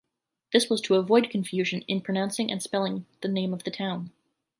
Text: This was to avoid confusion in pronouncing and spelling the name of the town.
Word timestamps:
This 0.51 0.67
was 0.67 0.81
to 0.81 0.95
avoid 0.95 1.29
confusion 1.29 1.81
in 1.83 2.01
pronouncing 2.01 2.49
and 2.51 2.59
spelling 2.59 3.05
the 3.21 3.27
name 3.27 3.53
of 3.53 3.65
the 3.65 3.69
town. 3.69 4.11